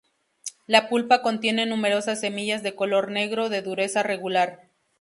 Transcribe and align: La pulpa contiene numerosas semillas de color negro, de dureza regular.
La 0.65 0.89
pulpa 0.89 1.21
contiene 1.21 1.67
numerosas 1.67 2.21
semillas 2.21 2.63
de 2.63 2.73
color 2.73 3.11
negro, 3.11 3.49
de 3.49 3.61
dureza 3.61 4.01
regular. 4.01 4.67